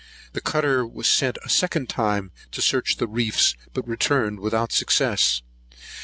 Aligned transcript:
The 0.33 0.41
cutter 0.41 0.83
was 0.83 1.07
sent 1.07 1.37
a 1.45 1.49
second 1.49 1.87
time 1.87 2.31
to 2.53 2.59
search 2.63 2.97
the 2.97 3.07
reefs, 3.07 3.53
but 3.71 3.87
returned 3.87 4.39
without 4.39 4.71
success. 4.71 5.43